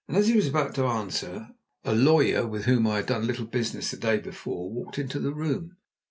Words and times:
As 0.09 0.25
he 0.29 0.35
was 0.35 0.47
about 0.47 0.73
to 0.73 0.87
answer, 0.87 1.49
a 1.83 1.93
lawyer, 1.93 2.47
with 2.47 2.65
whom 2.65 2.87
I 2.87 2.95
had 2.95 3.05
done 3.05 3.21
a 3.21 3.25
little 3.25 3.45
business 3.45 3.91
the 3.91 3.97
day 3.97 4.17
before, 4.17 4.67
walked 4.67 4.97
into 4.97 5.19
the 5.19 5.31
room. 5.31 5.77